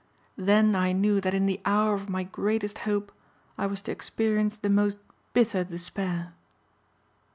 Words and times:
Then 0.39 0.75
I 0.75 0.93
knew 0.93 1.21
that 1.21 1.35
in 1.35 1.45
the 1.45 1.61
hour 1.63 1.93
of 1.93 2.09
my 2.09 2.23
greatest 2.23 2.79
hope 2.89 3.11
I 3.55 3.67
was 3.67 3.81
to 3.81 3.91
experience 3.91 4.57
the 4.57 4.67
most 4.67 4.97
bitter 5.33 5.63
despair." 5.63 6.33